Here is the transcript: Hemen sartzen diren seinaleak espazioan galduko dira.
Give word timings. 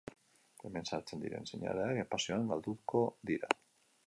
Hemen 0.61 0.87
sartzen 0.91 1.21
diren 1.25 1.45
seinaleak 1.51 2.01
espazioan 2.05 2.51
galduko 2.55 3.05
dira. 3.33 3.57